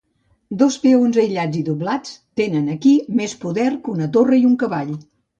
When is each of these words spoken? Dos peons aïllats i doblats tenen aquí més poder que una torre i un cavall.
Dos 0.59 0.75
peons 0.85 1.17
aïllats 1.23 1.59
i 1.59 1.59
doblats 1.67 2.15
tenen 2.41 2.71
aquí 2.75 2.93
més 3.19 3.35
poder 3.43 3.67
que 3.83 3.93
una 3.97 4.07
torre 4.17 4.41
i 4.45 4.49
un 4.53 4.57
cavall. 4.65 4.91